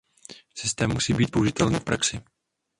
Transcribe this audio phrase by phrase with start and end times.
[0.55, 2.21] Systém musí být použitelný v praxi.